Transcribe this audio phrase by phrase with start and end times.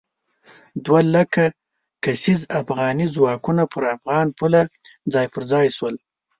[0.85, 1.33] دوه لک
[2.03, 4.61] کسیز افغاني ځواکونه پر افغاني پوله
[5.13, 5.95] ځای پر ځای شول.